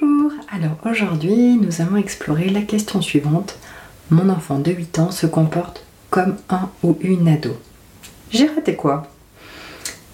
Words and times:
Bonjour 0.00 0.32
Alors 0.50 0.76
aujourd'hui, 0.84 1.56
nous 1.56 1.80
allons 1.80 1.96
explorer 1.96 2.48
la 2.48 2.62
question 2.62 3.00
suivante. 3.00 3.58
Mon 4.10 4.28
enfant 4.28 4.58
de 4.58 4.70
8 4.70 4.98
ans 5.00 5.10
se 5.10 5.26
comporte 5.26 5.84
comme 6.10 6.36
un 6.48 6.70
ou 6.82 6.96
une 7.00 7.26
ado. 7.28 7.56
J'ai 8.30 8.46
raté 8.46 8.76
quoi? 8.76 9.08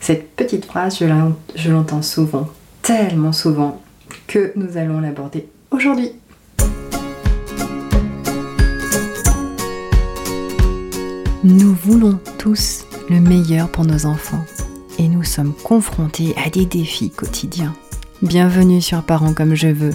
Cette 0.01 0.35
petite 0.37 0.65
phrase, 0.65 0.99
je 0.99 1.71
l'entends 1.71 2.03
souvent, 2.03 2.49
tellement 2.83 3.33
souvent, 3.33 3.83
que 4.27 4.53
nous 4.57 4.77
allons 4.77 5.01
l'aborder 5.01 5.49
aujourd'hui. 5.71 6.13
Nous 11.43 11.75
voulons 11.75 12.19
tous 12.39 12.87
le 13.11 13.21
meilleur 13.21 13.71
pour 13.71 13.85
nos 13.85 14.07
enfants 14.07 14.45
et 14.99 15.09
nous 15.09 15.25
sommes 15.25 15.53
confrontés 15.53 16.35
à 16.43 16.49
des 16.49 16.65
défis 16.65 17.11
quotidiens. 17.11 17.75
Bienvenue 18.23 18.81
sur 18.81 19.03
Parents 19.03 19.35
comme 19.35 19.57
je 19.57 19.67
veux, 19.67 19.93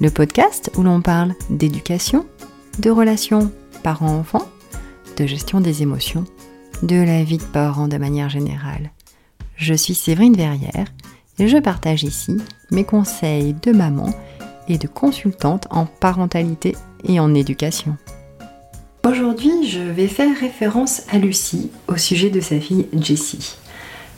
le 0.00 0.10
podcast 0.10 0.70
où 0.76 0.82
l'on 0.82 1.00
parle 1.00 1.32
d'éducation, 1.48 2.26
de 2.80 2.90
relations 2.90 3.52
parents-enfants, 3.84 4.48
de 5.16 5.26
gestion 5.26 5.60
des 5.60 5.80
émotions, 5.80 6.24
de 6.82 6.96
la 6.96 7.22
vie 7.22 7.38
de 7.38 7.44
parents 7.44 7.86
de 7.86 7.96
manière 7.98 8.28
générale. 8.28 8.90
Je 9.56 9.74
suis 9.74 9.94
Séverine 9.94 10.36
Verrière 10.36 10.88
et 11.38 11.46
je 11.46 11.56
partage 11.56 12.02
ici 12.02 12.36
mes 12.72 12.84
conseils 12.84 13.54
de 13.54 13.70
maman 13.70 14.10
et 14.68 14.76
de 14.76 14.88
consultante 14.88 15.68
en 15.70 15.86
parentalité 15.86 16.74
et 17.04 17.20
en 17.20 17.32
éducation. 17.32 17.96
Aujourd'hui, 19.06 19.68
je 19.68 19.80
vais 19.80 20.08
faire 20.08 20.36
référence 20.38 21.02
à 21.12 21.18
Lucie 21.18 21.70
au 21.86 21.96
sujet 21.96 22.28
de 22.28 22.40
sa 22.40 22.58
fille 22.58 22.86
Jessie. 22.92 23.56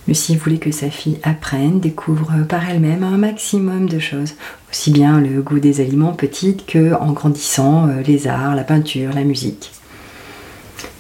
Lucie 0.07 0.37
voulait 0.37 0.59
que 0.59 0.71
sa 0.71 0.91
fille 0.91 1.19
apprenne, 1.23 1.81
découvre 1.81 2.33
par 2.47 2.69
elle-même 2.69 3.05
un 3.05 3.17
maximum 3.17 3.89
de 3.89 3.99
choses, 3.99 4.35
aussi 4.71 4.91
bien 4.91 5.19
le 5.19 5.41
goût 5.41 5.61
des 5.61 5.81
aliments 5.81 6.13
petites 6.13 6.67
que 6.67 6.93
en 6.95 7.13
grandissant 7.13 7.89
euh, 7.89 8.03
les 8.03 8.27
arts, 8.27 8.55
la 8.55 8.65
peinture, 8.65 9.15
la 9.15 9.25
musique. 9.25 9.73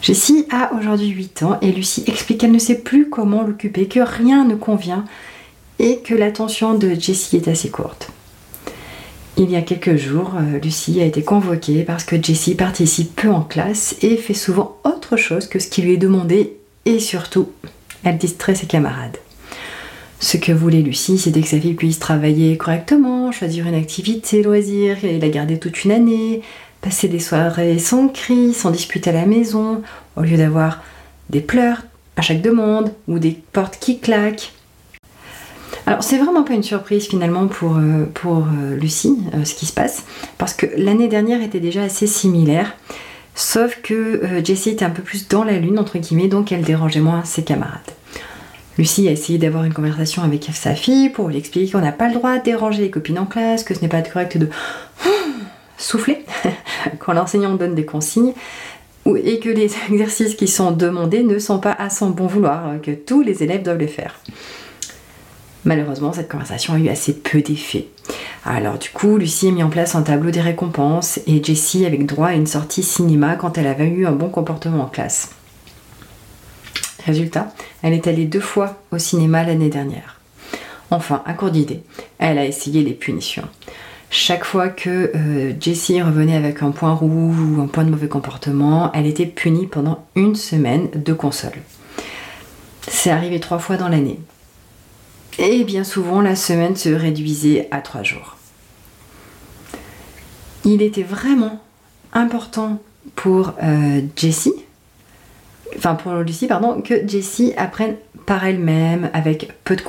Jessie 0.00 0.46
a 0.50 0.72
aujourd'hui 0.74 1.08
8 1.08 1.42
ans 1.42 1.58
et 1.60 1.72
Lucie 1.72 2.04
explique 2.06 2.40
qu'elle 2.40 2.52
ne 2.52 2.58
sait 2.58 2.78
plus 2.78 3.10
comment 3.10 3.42
l'occuper, 3.42 3.88
que 3.88 4.00
rien 4.00 4.44
ne 4.44 4.54
convient 4.54 5.04
et 5.78 5.98
que 5.98 6.14
l'attention 6.14 6.74
de 6.74 6.94
Jessie 6.94 7.36
est 7.36 7.48
assez 7.48 7.70
courte. 7.70 8.10
Il 9.36 9.50
y 9.50 9.56
a 9.56 9.62
quelques 9.62 9.96
jours, 9.96 10.34
euh, 10.36 10.58
Lucie 10.60 11.00
a 11.02 11.04
été 11.04 11.22
convoquée 11.22 11.82
parce 11.82 12.04
que 12.04 12.22
Jessie 12.22 12.54
participe 12.54 13.16
peu 13.16 13.30
en 13.30 13.42
classe 13.42 13.96
et 14.00 14.16
fait 14.16 14.32
souvent 14.32 14.78
autre 14.84 15.16
chose 15.16 15.46
que 15.46 15.58
ce 15.58 15.68
qui 15.68 15.82
lui 15.82 15.94
est 15.94 15.98
demandé 15.98 16.56
et 16.86 17.00
surtout 17.00 17.48
elle 18.04 18.18
distrait 18.18 18.54
ses 18.54 18.66
camarades. 18.66 19.18
Ce 20.20 20.36
que 20.36 20.52
voulait 20.52 20.80
Lucie, 20.80 21.18
c'était 21.18 21.40
que 21.40 21.48
sa 21.48 21.60
fille 21.60 21.74
puisse 21.74 21.98
travailler 21.98 22.56
correctement, 22.56 23.32
choisir 23.32 23.66
une 23.66 23.74
activité, 23.74 24.42
loisir, 24.42 25.04
et 25.04 25.18
la 25.18 25.28
garder 25.28 25.58
toute 25.58 25.84
une 25.84 25.90
année, 25.90 26.42
passer 26.80 27.08
des 27.08 27.18
soirées 27.18 27.78
sans 27.78 28.08
cri, 28.08 28.54
sans 28.54 28.70
disputer 28.70 29.10
à 29.10 29.14
la 29.14 29.26
maison, 29.26 29.82
au 30.16 30.22
lieu 30.22 30.36
d'avoir 30.36 30.82
des 31.30 31.40
pleurs 31.40 31.82
à 32.16 32.22
chaque 32.22 32.42
demande 32.42 32.92
ou 33.08 33.18
des 33.18 33.36
portes 33.52 33.78
qui 33.80 33.98
claquent. 33.98 34.52
Alors 35.86 36.02
c'est 36.02 36.16
vraiment 36.16 36.44
pas 36.44 36.54
une 36.54 36.62
surprise 36.62 37.06
finalement 37.06 37.46
pour, 37.46 37.76
euh, 37.76 38.06
euh, 38.24 38.76
Lucie 38.76 39.18
euh, 39.34 39.44
ce 39.44 39.54
qui 39.54 39.66
se 39.66 39.72
passe, 39.72 40.04
parce 40.38 40.54
que 40.54 40.66
l'année 40.76 41.08
dernière 41.08 41.42
était 41.42 41.60
déjà 41.60 41.82
assez 41.82 42.06
similaire. 42.06 42.74
Sauf 43.34 43.80
que 43.82 43.94
euh, 43.94 44.44
Jessie 44.44 44.70
était 44.70 44.84
un 44.84 44.90
peu 44.90 45.02
plus 45.02 45.28
dans 45.28 45.44
la 45.44 45.58
lune, 45.58 45.78
entre 45.78 45.98
guillemets, 45.98 46.28
donc 46.28 46.52
elle 46.52 46.62
dérangeait 46.62 47.00
moins 47.00 47.24
ses 47.24 47.42
camarades. 47.42 47.80
Lucie 48.78 49.08
a 49.08 49.12
essayé 49.12 49.38
d'avoir 49.38 49.64
une 49.64 49.74
conversation 49.74 50.22
avec 50.22 50.48
sa 50.52 50.74
fille 50.74 51.08
pour 51.08 51.28
lui 51.28 51.36
expliquer 51.36 51.72
qu'on 51.72 51.80
n'a 51.80 51.92
pas 51.92 52.08
le 52.08 52.14
droit 52.14 52.38
de 52.38 52.44
déranger 52.44 52.82
les 52.82 52.90
copines 52.90 53.18
en 53.18 53.26
classe, 53.26 53.62
que 53.62 53.74
ce 53.74 53.80
n'est 53.80 53.88
pas 53.88 54.02
correct 54.02 54.36
de 54.36 54.48
souffler 55.78 56.24
quand 56.98 57.12
l'enseignant 57.12 57.54
donne 57.54 57.74
des 57.74 57.84
consignes, 57.84 58.32
et 59.06 59.38
que 59.38 59.48
les 59.48 59.70
exercices 59.90 60.34
qui 60.34 60.48
sont 60.48 60.70
demandés 60.70 61.22
ne 61.22 61.38
sont 61.38 61.58
pas 61.58 61.72
à 61.72 61.90
son 61.90 62.10
bon 62.10 62.26
vouloir, 62.26 62.80
que 62.82 62.92
tous 62.92 63.22
les 63.22 63.42
élèves 63.42 63.62
doivent 63.62 63.78
les 63.78 63.88
faire. 63.88 64.20
Malheureusement, 65.64 66.12
cette 66.12 66.28
conversation 66.28 66.74
a 66.74 66.78
eu 66.78 66.88
assez 66.88 67.14
peu 67.14 67.40
d'effet. 67.40 67.86
Alors 68.44 68.78
du 68.78 68.90
coup, 68.90 69.16
Lucie 69.16 69.48
a 69.48 69.52
mis 69.52 69.62
en 69.62 69.70
place 69.70 69.94
un 69.94 70.02
tableau 70.02 70.30
des 70.30 70.42
récompenses 70.42 71.18
et 71.26 71.42
Jessie 71.42 71.86
avec 71.86 72.04
droit 72.04 72.28
à 72.28 72.34
une 72.34 72.46
sortie 72.46 72.82
cinéma 72.82 73.36
quand 73.36 73.56
elle 73.56 73.66
avait 73.66 73.88
eu 73.88 74.06
un 74.06 74.12
bon 74.12 74.28
comportement 74.28 74.84
en 74.84 74.88
classe. 74.88 75.30
Résultat, 77.06 77.52
elle 77.82 77.94
est 77.94 78.06
allée 78.06 78.26
deux 78.26 78.40
fois 78.40 78.76
au 78.90 78.98
cinéma 78.98 79.44
l'année 79.44 79.70
dernière. 79.70 80.20
Enfin, 80.90 81.22
à 81.24 81.32
court 81.32 81.50
d'idée, 81.50 81.82
elle 82.18 82.38
a 82.38 82.44
essayé 82.44 82.82
les 82.82 82.92
punitions. 82.92 83.48
Chaque 84.10 84.44
fois 84.44 84.68
que 84.68 85.10
euh, 85.14 85.52
Jessie 85.58 86.00
revenait 86.00 86.36
avec 86.36 86.62
un 86.62 86.70
point 86.70 86.92
rouge 86.92 87.36
ou 87.40 87.60
un 87.60 87.66
point 87.66 87.84
de 87.84 87.90
mauvais 87.90 88.08
comportement, 88.08 88.92
elle 88.92 89.06
était 89.06 89.26
punie 89.26 89.66
pendant 89.66 90.04
une 90.14 90.36
semaine 90.36 90.88
de 90.94 91.12
console. 91.12 91.58
C'est 92.86 93.10
arrivé 93.10 93.40
trois 93.40 93.58
fois 93.58 93.76
dans 93.76 93.88
l'année. 93.88 94.20
Et 95.38 95.64
bien 95.64 95.84
souvent, 95.84 96.20
la 96.20 96.36
semaine 96.36 96.76
se 96.76 96.88
réduisait 96.88 97.68
à 97.70 97.80
trois 97.80 98.02
jours. 98.02 98.36
Il 100.64 100.80
était 100.80 101.02
vraiment 101.02 101.60
important 102.12 102.80
pour 103.16 103.52
euh, 103.62 104.00
Jessie, 104.16 104.54
enfin 105.76 105.94
pour 105.94 106.12
Lucie, 106.14 106.46
pardon, 106.46 106.80
que 106.80 107.06
Jessie 107.06 107.52
apprenne 107.56 107.96
par 108.26 108.46
elle-même, 108.46 109.10
avec 109.12 109.52
peu 109.64 109.76
de, 109.76 109.82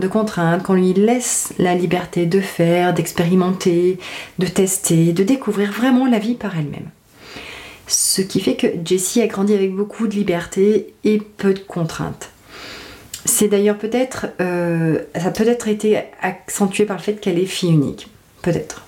de 0.00 0.08
contraintes, 0.08 0.62
qu'on 0.62 0.74
lui 0.74 0.92
laisse 0.94 1.52
la 1.58 1.74
liberté 1.74 2.26
de 2.26 2.40
faire, 2.40 2.94
d'expérimenter, 2.94 3.98
de 4.38 4.46
tester, 4.46 5.12
de 5.12 5.22
découvrir 5.22 5.70
vraiment 5.70 6.06
la 6.06 6.18
vie 6.18 6.34
par 6.34 6.58
elle-même. 6.58 6.90
Ce 7.86 8.20
qui 8.22 8.40
fait 8.40 8.56
que 8.56 8.66
Jessie 8.84 9.22
a 9.22 9.28
grandi 9.28 9.54
avec 9.54 9.72
beaucoup 9.72 10.08
de 10.08 10.14
liberté 10.14 10.94
et 11.04 11.18
peu 11.18 11.54
de 11.54 11.60
contraintes. 11.60 12.30
C'est 13.26 13.48
d'ailleurs 13.48 13.76
peut-être, 13.76 14.28
euh, 14.40 15.00
ça 15.14 15.26
a 15.26 15.30
peut-être 15.30 15.68
été 15.68 15.98
accentué 16.22 16.86
par 16.86 16.96
le 16.96 17.02
fait 17.02 17.14
qu'elle 17.14 17.38
est 17.38 17.46
fille 17.46 17.72
unique. 17.72 18.08
Peut-être. 18.42 18.86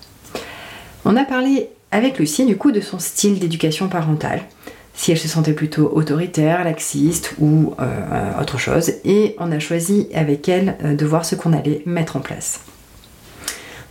On 1.05 1.15
a 1.17 1.25
parlé 1.25 1.69
avec 1.91 2.19
Lucie 2.19 2.45
du 2.45 2.57
coup 2.57 2.71
de 2.71 2.81
son 2.81 2.99
style 2.99 3.39
d'éducation 3.39 3.89
parentale, 3.89 4.41
si 4.93 5.11
elle 5.11 5.17
se 5.17 5.27
sentait 5.27 5.53
plutôt 5.53 5.91
autoritaire, 5.93 6.63
laxiste 6.63 7.35
ou 7.39 7.73
euh, 7.79 8.41
autre 8.41 8.57
chose, 8.57 8.93
et 9.03 9.35
on 9.39 9.51
a 9.51 9.59
choisi 9.59 10.07
avec 10.13 10.47
elle 10.47 10.77
euh, 10.83 10.95
de 10.95 11.05
voir 11.05 11.25
ce 11.25 11.35
qu'on 11.35 11.53
allait 11.53 11.81
mettre 11.85 12.15
en 12.15 12.21
place. 12.21 12.61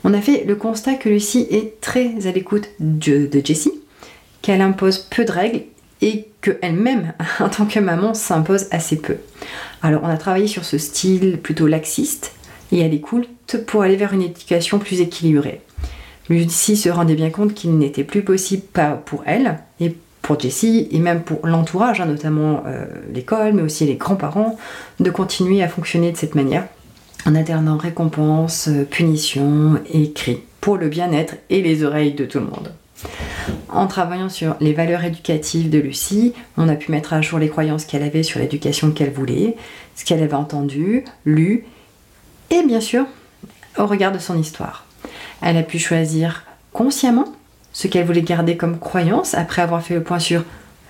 On 0.05 0.15
a 0.15 0.21
fait 0.21 0.45
le 0.45 0.55
constat 0.55 0.95
que 0.95 1.09
Lucie 1.09 1.47
est 1.51 1.81
très 1.81 2.27
à 2.27 2.33
l'écoute 2.33 2.69
de, 2.81 3.27
de 3.27 3.43
Jessie, 3.45 3.83
qu'elle 4.41 4.63
impose 4.63 4.99
peu 4.99 5.25
de 5.25 5.33
règles 5.33 5.63
et 6.01 6.28
qu'elle-même, 6.41 7.13
en 7.41 7.49
tant 7.49 7.67
que 7.67 7.81
maman, 7.81 8.15
s'impose 8.15 8.67
assez 8.71 8.97
peu. 8.97 9.17
Alors 9.83 10.03
on 10.05 10.09
a 10.09 10.17
travaillé 10.17 10.47
sur 10.47 10.65
ce 10.65 10.79
style 10.79 11.39
plutôt 11.39 11.67
laxiste 11.67 12.33
et 12.73 12.81
elle 12.81 12.95
écoute 12.95 13.29
pour 13.67 13.83
aller 13.83 13.97
vers 13.97 14.13
une 14.13 14.23
éducation 14.23 14.79
plus 14.79 15.01
équilibrée. 15.01 15.61
Lucie 16.29 16.77
se 16.77 16.91
rendait 16.91 17.15
bien 17.15 17.31
compte 17.31 17.55
qu'il 17.55 17.77
n'était 17.79 18.05
plus 18.05 18.23
possible 18.23 18.63
pas 18.63 18.91
pour 18.91 19.23
elle 19.27 19.61
et 19.81 19.97
pour 20.21 20.39
Jessie 20.39 20.89
et 20.91 20.99
même 20.99 21.23
pour 21.23 21.47
l'entourage, 21.47 22.03
hein, 22.03 22.07
notamment 22.07 22.63
euh, 22.67 22.85
l'école, 23.15 23.55
mais 23.55 23.63
aussi 23.63 23.87
les 23.87 23.95
grands-parents, 23.95 24.59
de 25.01 25.11
continuer 25.11 25.63
à 25.63 25.69
fonctionner 25.69 26.13
de 26.13 26.19
cette 26.19 26.35
manière 26.35 26.67
en 27.25 27.35
alternant 27.35 27.79
récompenses, 27.79 28.69
euh, 28.69 28.85
punitions 28.85 29.81
et 29.93 30.13
cris 30.13 30.41
pour 30.61 30.77
le 30.77 30.89
bien-être 30.89 31.37
et 31.49 31.63
les 31.63 31.83
oreilles 31.83 32.13
de 32.13 32.27
tout 32.27 32.41
le 32.41 32.47
monde. 32.47 32.73
En 33.69 33.87
travaillant 33.87 34.29
sur 34.29 34.57
les 34.61 34.73
valeurs 34.73 35.05
éducatives 35.05 35.71
de 35.71 35.79
Lucie, 35.79 36.33
on 36.57 36.69
a 36.69 36.75
pu 36.75 36.91
mettre 36.91 37.13
à 37.13 37.21
jour 37.21 37.39
les 37.39 37.49
croyances 37.49 37.85
qu'elle 37.85 38.03
avait 38.03 38.23
sur 38.23 38.41
l'éducation 38.41 38.91
qu'elle 38.91 39.13
voulait, 39.13 39.57
ce 39.95 40.05
qu'elle 40.05 40.23
avait 40.23 40.35
entendu, 40.35 41.05
lu, 41.25 41.65
et 42.51 42.63
bien 42.63 42.81
sûr, 42.81 43.07
au 43.79 43.87
regard 43.87 44.13
de 44.13 44.19
son 44.19 44.39
histoire. 44.39 44.87
Elle 45.43 45.57
a 45.57 45.63
pu 45.63 45.79
choisir 45.79 46.45
consciemment 46.73 47.27
ce 47.73 47.87
qu'elle 47.87 48.07
voulait 48.07 48.23
garder 48.23 48.57
comme 48.57 48.79
croyance 48.79 49.35
après 49.35 49.63
avoir 49.63 49.83
fait 49.83 49.95
le 49.95 50.03
point 50.03 50.19
sur 50.19 50.45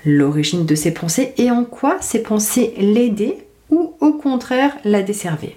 l'origine 0.04 0.64
de 0.64 0.74
ses 0.74 0.92
pensées 0.92 1.34
et 1.36 1.50
en 1.50 1.64
quoi 1.64 1.98
ses 2.00 2.22
pensées 2.22 2.74
l'aidaient 2.78 3.44
ou 3.70 3.94
au 4.00 4.12
contraire 4.12 4.72
la 4.84 5.02
desservaient. 5.02 5.56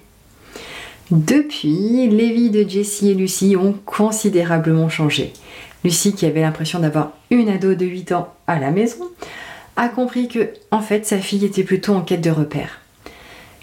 Depuis, 1.11 2.07
les 2.07 2.31
vies 2.31 2.49
de 2.49 2.67
Jessie 2.67 3.09
et 3.09 3.13
Lucie 3.13 3.55
ont 3.57 3.75
considérablement 3.85 4.89
changé. 4.89 5.33
Lucie, 5.83 6.13
qui 6.13 6.25
avait 6.25 6.41
l'impression 6.41 6.79
d'avoir 6.79 7.11
une 7.29 7.49
ado 7.49 7.75
de 7.75 7.85
8 7.85 8.11
ans 8.11 8.33
à 8.47 8.59
la 8.59 8.71
maison, 8.71 9.09
a 9.75 9.89
compris 9.89 10.27
que, 10.27 10.49
en 10.69 10.81
fait, 10.81 11.05
sa 11.05 11.17
fille 11.17 11.45
était 11.45 11.63
plutôt 11.63 11.93
en 11.93 12.01
quête 12.01 12.21
de 12.21 12.29
repères. 12.29 12.81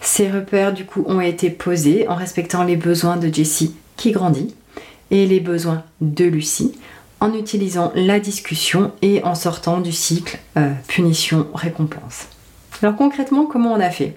Ces 0.01 0.31
repères, 0.31 0.73
du 0.73 0.85
coup, 0.85 1.05
ont 1.07 1.21
été 1.21 1.51
posés 1.51 2.09
en 2.09 2.15
respectant 2.15 2.65
les 2.65 2.77
besoins 2.77 3.17
de 3.17 3.33
Jessie, 3.33 3.75
qui 3.97 4.13
grandit, 4.13 4.55
et 5.11 5.27
les 5.27 5.41
besoins 5.41 5.85
de 6.01 6.25
Lucie, 6.25 6.79
en 7.21 7.35
utilisant 7.35 7.93
la 7.95 8.21
discussion 8.21 8.93
et 9.03 9.23
en 9.25 9.35
sortant 9.35 9.81
du 9.81 9.93
cycle 9.93 10.39
euh, 10.57 10.73
punition-récompense. 10.87 12.29
Alors 12.83 12.97
concrètement, 12.97 13.47
comment 13.47 13.73
on 13.73 13.81
a 13.81 13.91
fait? 13.91 14.17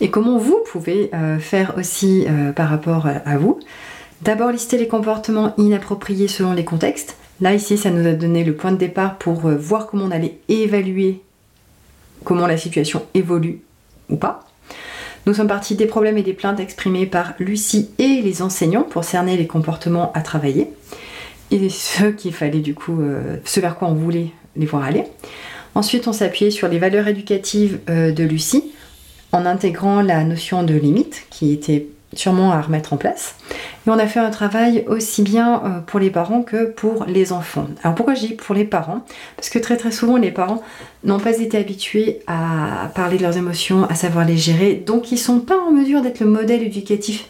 Et 0.00 0.10
comment 0.10 0.36
vous 0.36 0.58
pouvez 0.70 1.10
euh, 1.14 1.38
faire 1.38 1.74
aussi 1.78 2.26
euh, 2.28 2.52
par 2.52 2.68
rapport 2.68 3.06
à 3.06 3.38
vous? 3.38 3.58
D'abord 4.22 4.50
lister 4.50 4.78
les 4.78 4.88
comportements 4.88 5.54
inappropriés 5.58 6.28
selon 6.28 6.52
les 6.52 6.64
contextes. 6.64 7.16
Là, 7.40 7.54
ici, 7.54 7.76
ça 7.76 7.90
nous 7.90 8.06
a 8.06 8.12
donné 8.12 8.44
le 8.44 8.54
point 8.54 8.72
de 8.72 8.76
départ 8.76 9.18
pour 9.18 9.46
euh, 9.46 9.56
voir 9.56 9.86
comment 9.86 10.04
on 10.04 10.10
allait 10.10 10.38
évaluer 10.48 11.20
comment 12.24 12.46
la 12.46 12.56
situation 12.56 13.02
évolue 13.14 13.60
ou 14.08 14.16
pas. 14.16 14.46
Nous 15.26 15.34
sommes 15.34 15.48
partis 15.48 15.74
des 15.74 15.86
problèmes 15.86 16.18
et 16.18 16.22
des 16.22 16.32
plaintes 16.32 16.60
exprimés 16.60 17.06
par 17.06 17.34
Lucie 17.38 17.90
et 17.98 18.22
les 18.22 18.42
enseignants 18.42 18.84
pour 18.84 19.04
cerner 19.04 19.36
les 19.36 19.46
comportements 19.46 20.12
à 20.12 20.22
travailler 20.22 20.70
et 21.50 21.68
ce 21.68 22.06
qu'il 22.06 22.32
fallait 22.32 22.60
du 22.60 22.74
coup, 22.74 23.00
euh, 23.00 23.36
vers 23.56 23.76
quoi 23.76 23.88
on 23.88 23.94
voulait 23.94 24.30
les 24.56 24.66
voir 24.66 24.84
aller. 24.84 25.04
Ensuite, 25.74 26.08
on 26.08 26.12
s'appuyait 26.12 26.50
sur 26.50 26.68
les 26.68 26.78
valeurs 26.78 27.06
éducatives 27.06 27.80
euh, 27.90 28.12
de 28.12 28.24
Lucie 28.24 28.72
en 29.32 29.44
intégrant 29.46 30.00
la 30.00 30.24
notion 30.24 30.62
de 30.62 30.74
limite 30.74 31.26
qui 31.30 31.52
était 31.52 31.86
sûrement 32.14 32.52
à 32.52 32.60
remettre 32.60 32.92
en 32.92 32.96
place. 32.96 33.36
Et 33.86 33.90
on 33.90 33.98
a 33.98 34.06
fait 34.06 34.20
un 34.20 34.30
travail 34.30 34.84
aussi 34.88 35.22
bien 35.22 35.62
euh, 35.64 35.80
pour 35.80 36.00
les 36.00 36.10
parents 36.10 36.42
que 36.42 36.66
pour 36.66 37.04
les 37.06 37.32
enfants. 37.32 37.66
Alors 37.82 37.94
pourquoi 37.94 38.14
je 38.14 38.26
dis 38.26 38.34
pour 38.34 38.54
les 38.54 38.64
parents? 38.64 39.04
Parce 39.36 39.48
que 39.48 39.58
très 39.58 39.76
très 39.76 39.92
souvent 39.92 40.16
les 40.16 40.30
parents 40.30 40.62
n'ont 41.04 41.20
pas 41.20 41.38
été 41.38 41.58
habitués 41.58 42.20
à 42.26 42.90
parler 42.94 43.16
de 43.18 43.22
leurs 43.22 43.36
émotions, 43.36 43.84
à 43.88 43.94
savoir 43.94 44.24
les 44.24 44.36
gérer, 44.36 44.74
donc 44.74 45.12
ils 45.12 45.18
sont 45.18 45.40
pas 45.40 45.58
en 45.58 45.70
mesure 45.70 46.02
d'être 46.02 46.20
le 46.20 46.26
modèle 46.26 46.62
éducatif 46.62 47.26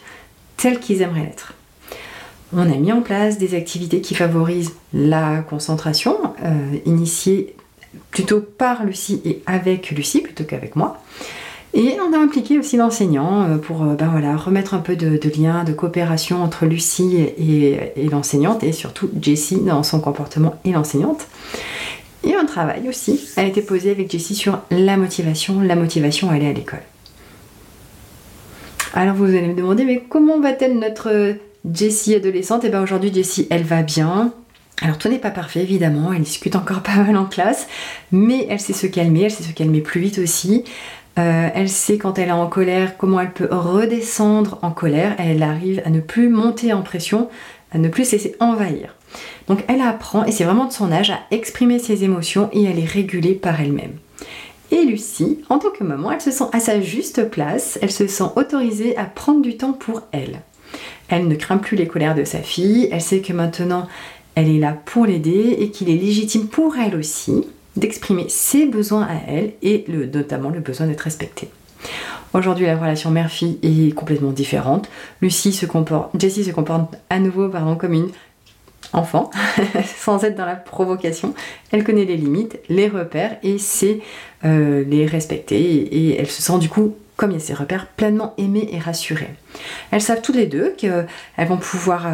tel 0.57 0.79
qu'ils 0.79 1.01
aimeraient 1.01 1.21
l'être. 1.21 1.53
On 2.53 2.61
a 2.61 2.75
mis 2.75 2.91
en 2.91 3.01
place 3.01 3.37
des 3.37 3.55
activités 3.55 3.99
qui 4.01 4.15
favorisent 4.15 4.73
la 4.93 5.41
concentration, 5.41 6.17
euh, 6.43 6.77
initiées 6.85 7.55
plutôt 8.11 8.39
par 8.39 8.85
Lucie 8.85 9.21
et 9.25 9.41
avec 9.45 9.91
Lucie 9.91 10.21
plutôt 10.21 10.43
qu'avec 10.45 10.75
moi. 10.75 11.01
Et 11.73 11.97
on 11.99 12.13
a 12.13 12.17
impliqué 12.17 12.57
aussi 12.57 12.77
l'enseignant 12.77 13.43
euh, 13.43 13.57
pour 13.57 13.83
euh, 13.83 13.95
ben 13.95 14.35
remettre 14.35 14.73
un 14.73 14.79
peu 14.79 14.95
de, 14.95 15.19
lien, 15.37 15.63
de 15.63 15.73
coopération 15.73 16.41
entre 16.41 16.65
Lucie 16.65 17.17
et, 17.37 18.09
l'enseignante 18.09 18.63
et 18.63 18.71
surtout 18.71 19.09
Jessie 19.21 19.59
dans 19.59 19.83
son 19.83 19.99
comportement 19.99 20.59
et 20.65 20.71
l'enseignante. 20.71 21.27
Et 22.23 22.35
un 22.35 22.45
travail 22.45 22.89
aussi 22.89 23.29
a 23.37 23.43
été 23.43 23.61
posé 23.61 23.91
avec 23.91 24.11
Jessie 24.11 24.35
sur 24.35 24.59
la 24.71 24.97
motivation, 24.97 25.61
la 25.61 25.75
motivation 25.75 26.29
à 26.29 26.33
aller 26.33 26.47
à 26.47 26.53
l'école. 26.53 26.81
Alors 28.93 29.15
vous 29.15 29.25
allez 29.25 29.47
me 29.47 29.55
demander, 29.55 29.85
mais 29.85 30.03
comment 30.09 30.39
va-t-elle 30.39 30.79
notre 30.79 31.35
Jessie 31.71 32.15
adolescente? 32.15 32.63
Et 32.63 32.67
eh 32.67 32.69
bien 32.71 32.81
aujourd'hui 32.81 33.13
Jessie, 33.13 33.47
elle 33.49 33.63
va 33.63 33.83
bien. 33.83 34.33
Alors 34.81 34.97
tout 34.97 35.09
n'est 35.09 35.19
pas 35.19 35.31
parfait 35.31 35.61
évidemment, 35.61 36.13
elle 36.13 36.21
discute 36.21 36.55
encore 36.55 36.81
pas 36.83 36.95
mal 36.95 37.17
en 37.17 37.25
classe, 37.25 37.67
mais 38.11 38.47
elle 38.49 38.59
sait 38.59 38.73
se 38.73 38.87
calmer, 38.87 39.23
elle 39.23 39.31
sait 39.31 39.43
se 39.43 39.53
calmer 39.53 39.81
plus 39.81 40.01
vite 40.01 40.19
aussi. 40.19 40.63
Euh, 41.17 41.49
elle 41.53 41.69
sait 41.69 41.97
quand 41.97 42.19
elle 42.19 42.29
est 42.29 42.31
en 42.31 42.47
colère 42.47 42.97
comment 42.97 43.19
elle 43.19 43.31
peut 43.31 43.47
redescendre 43.49 44.59
en 44.61 44.71
colère. 44.71 45.15
Elle 45.17 45.43
arrive 45.43 45.81
à 45.85 45.89
ne 45.89 45.99
plus 45.99 46.29
monter 46.29 46.73
en 46.73 46.81
pression, 46.81 47.29
à 47.71 47.77
ne 47.77 47.89
plus 47.89 48.05
se 48.05 48.11
laisser 48.13 48.35
envahir. 48.39 48.95
Donc 49.47 49.63
elle 49.67 49.81
apprend, 49.81 50.25
et 50.25 50.31
c'est 50.31 50.43
vraiment 50.43 50.65
de 50.65 50.73
son 50.73 50.91
âge, 50.91 51.11
à 51.11 51.19
exprimer 51.31 51.79
ses 51.79 52.03
émotions 52.03 52.49
et 52.53 52.67
à 52.67 52.71
les 52.71 52.85
réguler 52.85 53.33
par 53.33 53.59
elle-même. 53.59 53.93
Et 54.69 54.83
Lucie, 54.83 55.39
en 55.49 55.59
tant 55.59 55.69
que 55.69 55.83
maman, 55.83 56.11
elle 56.11 56.21
se 56.21 56.31
sent 56.31 56.43
à 56.51 56.59
sa 56.59 56.81
juste 56.81 57.29
place, 57.29 57.79
elle 57.81 57.91
se 57.91 58.05
sent 58.05 58.25
autorisée 58.35 58.97
à 58.97 59.05
prendre 59.05 59.41
du 59.41 59.55
temps 59.55 59.73
pour 59.73 60.01
elle. 60.11 60.41
Elle 61.07 61.29
ne 61.29 61.35
craint 61.35 61.57
plus 61.57 61.77
les 61.77 61.87
colères 61.87 62.15
de 62.15 62.25
sa 62.25 62.39
fille, 62.39 62.89
elle 62.91 63.01
sait 63.01 63.21
que 63.21 63.31
maintenant 63.31 63.87
elle 64.35 64.49
est 64.49 64.59
là 64.59 64.77
pour 64.85 65.05
l'aider 65.05 65.55
et 65.59 65.71
qu'il 65.71 65.89
est 65.89 65.95
légitime 65.95 66.47
pour 66.47 66.77
elle 66.77 66.95
aussi 66.95 67.47
d'exprimer 67.77 68.25
ses 68.29 68.65
besoins 68.65 69.03
à 69.03 69.15
elle 69.27 69.53
et 69.61 69.85
notamment 70.13 70.49
le 70.49 70.59
besoin 70.59 70.87
d'être 70.87 71.01
respectée. 71.01 71.49
Aujourd'hui, 72.33 72.65
la 72.65 72.77
relation 72.77 73.09
mère-fille 73.09 73.57
est 73.63 73.93
complètement 73.95 74.31
différente. 74.31 74.89
Lucie 75.21 75.53
se 75.53 75.65
comporte, 75.65 76.19
Jessie 76.19 76.43
se 76.43 76.51
comporte 76.51 76.95
à 77.09 77.19
nouveau 77.19 77.49
comme 77.49 77.93
une 77.93 78.09
enfant, 78.93 79.31
sans 79.97 80.23
être 80.23 80.35
dans 80.35 80.45
la 80.45 80.55
provocation. 80.55 81.33
Elle 81.71 81.83
connaît 81.83 82.05
les 82.05 82.17
limites, 82.17 82.59
les 82.69 82.87
repères 82.87 83.37
et 83.43 83.57
sait 83.57 84.01
euh, 84.45 84.83
les 84.85 85.05
respecter. 85.05 85.57
Et, 85.57 86.19
elle 86.19 86.29
se 86.29 86.41
sent 86.41 86.59
du 86.59 86.69
coup, 86.69 86.95
comme 87.15 87.31
il 87.31 87.35
y 87.35 87.37
a 87.37 87.39
ces 87.39 87.53
repères, 87.53 87.87
pleinement 87.87 88.33
aimée 88.37 88.69
et 88.71 88.79
rassurée. 88.79 89.29
Elles 89.91 90.01
savent 90.01 90.21
toutes 90.21 90.35
les 90.35 90.47
deux 90.47 90.71
qu'elles 90.77 91.07
vont 91.47 91.57
pouvoir... 91.57 92.07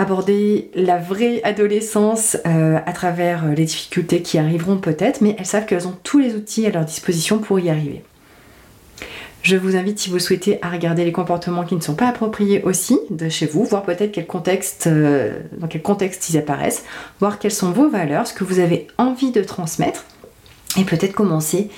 Aborder 0.00 0.70
la 0.76 0.96
vraie 0.96 1.42
adolescence 1.42 2.36
euh, 2.46 2.78
à 2.86 2.92
travers 2.92 3.46
euh, 3.46 3.54
les 3.54 3.64
difficultés 3.64 4.22
qui 4.22 4.38
arriveront 4.38 4.76
peut-être, 4.76 5.22
mais 5.22 5.34
elles 5.36 5.44
savent 5.44 5.66
qu'elles 5.66 5.88
ont 5.88 5.96
tous 6.04 6.20
les 6.20 6.36
outils 6.36 6.64
à 6.66 6.70
leur 6.70 6.84
disposition 6.84 7.40
pour 7.40 7.58
y 7.58 7.68
arriver. 7.68 8.04
Je 9.42 9.56
vous 9.56 9.74
invite, 9.74 9.98
si 9.98 10.08
vous 10.08 10.20
souhaitez, 10.20 10.60
à 10.62 10.70
regarder 10.70 11.04
les 11.04 11.10
comportements 11.10 11.64
qui 11.64 11.74
ne 11.74 11.80
sont 11.80 11.96
pas 11.96 12.06
appropriés 12.06 12.62
aussi 12.62 13.00
de 13.10 13.28
chez 13.28 13.46
vous, 13.46 13.64
voir 13.64 13.82
peut-être 13.82 14.12
quel 14.12 14.28
contexte, 14.28 14.86
euh, 14.86 15.40
dans 15.58 15.66
quel 15.66 15.82
contexte 15.82 16.30
ils 16.30 16.38
apparaissent, 16.38 16.84
voir 17.18 17.40
quelles 17.40 17.50
sont 17.50 17.72
vos 17.72 17.88
valeurs, 17.88 18.28
ce 18.28 18.34
que 18.34 18.44
vous 18.44 18.60
avez 18.60 18.86
envie 18.98 19.32
de 19.32 19.42
transmettre, 19.42 20.04
et 20.78 20.84
peut-être 20.84 21.12
commencer 21.12 21.70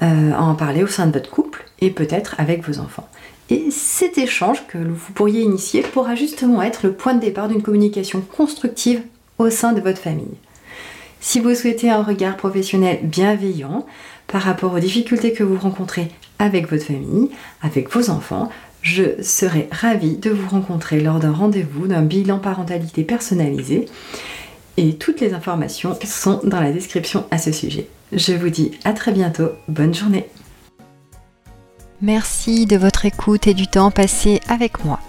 à 0.00 0.40
en 0.40 0.54
parler 0.54 0.84
au 0.84 0.86
sein 0.86 1.08
de 1.08 1.12
votre 1.12 1.28
couple 1.28 1.64
et 1.80 1.90
peut-être 1.90 2.36
avec 2.38 2.66
vos 2.66 2.78
enfants. 2.78 3.08
Et 3.50 3.70
cet 3.70 4.18
échange 4.18 4.66
que 4.66 4.78
vous 4.78 5.12
pourriez 5.14 5.42
initier 5.42 5.82
pourra 5.82 6.14
justement 6.14 6.62
être 6.62 6.80
le 6.84 6.92
point 6.92 7.14
de 7.14 7.20
départ 7.20 7.48
d'une 7.48 7.62
communication 7.62 8.20
constructive 8.20 9.02
au 9.38 9.48
sein 9.48 9.72
de 9.72 9.80
votre 9.80 10.00
famille. 10.00 10.36
Si 11.20 11.40
vous 11.40 11.54
souhaitez 11.54 11.90
un 11.90 12.02
regard 12.02 12.36
professionnel 12.36 13.00
bienveillant 13.02 13.86
par 14.26 14.42
rapport 14.42 14.74
aux 14.74 14.78
difficultés 14.78 15.32
que 15.32 15.42
vous 15.42 15.58
rencontrez 15.58 16.10
avec 16.38 16.70
votre 16.70 16.84
famille, 16.84 17.30
avec 17.62 17.90
vos 17.90 18.10
enfants, 18.10 18.50
je 18.82 19.20
serai 19.22 19.68
ravie 19.72 20.16
de 20.16 20.30
vous 20.30 20.48
rencontrer 20.48 21.00
lors 21.00 21.18
d'un 21.18 21.32
rendez-vous 21.32 21.88
d'un 21.88 22.02
bilan 22.02 22.38
parentalité 22.38 23.02
personnalisé. 23.02 23.86
Et 24.76 24.94
toutes 24.94 25.20
les 25.20 25.34
informations 25.34 25.98
sont 26.04 26.40
dans 26.44 26.60
la 26.60 26.70
description 26.70 27.24
à 27.30 27.38
ce 27.38 27.50
sujet. 27.50 27.88
Je 28.12 28.34
vous 28.34 28.50
dis 28.50 28.70
à 28.84 28.92
très 28.92 29.10
bientôt, 29.10 29.48
bonne 29.66 29.94
journée 29.94 30.28
Merci 32.00 32.66
de 32.66 32.76
votre 32.76 33.06
écoute 33.06 33.48
et 33.48 33.54
du 33.54 33.66
temps 33.66 33.90
passé 33.90 34.40
avec 34.48 34.84
moi. 34.84 35.00